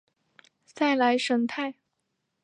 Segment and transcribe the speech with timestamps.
[0.65, 1.75] 塞莱什泰。